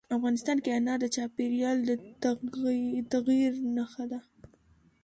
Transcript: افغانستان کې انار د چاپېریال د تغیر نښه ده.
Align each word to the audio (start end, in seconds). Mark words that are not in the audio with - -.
افغانستان 0.17 0.57
کې 0.63 0.69
انار 0.77 0.99
د 1.01 1.05
چاپېریال 1.15 1.77
د 1.87 1.87
تغیر 3.13 3.51
نښه 3.75 4.05
ده. 4.11 4.19